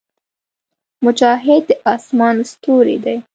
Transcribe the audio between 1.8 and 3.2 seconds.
اسمان ستوری دی.